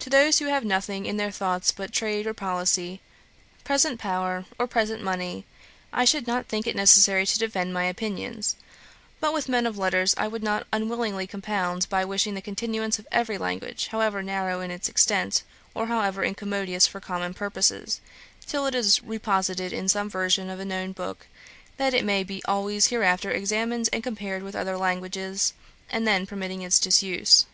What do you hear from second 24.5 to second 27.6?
other languages, and then permitting its disuse.